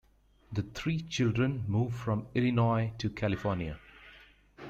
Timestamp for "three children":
0.63-1.63